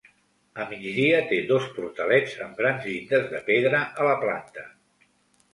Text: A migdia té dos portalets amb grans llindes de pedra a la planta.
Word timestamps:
A 0.61 0.63
migdia 0.71 1.19
té 1.31 1.37
dos 1.51 1.67
portalets 1.75 2.35
amb 2.47 2.63
grans 2.63 2.89
llindes 2.93 3.29
de 3.35 3.43
pedra 3.51 3.83
a 4.03 4.09
la 4.11 4.19
planta. 4.25 4.69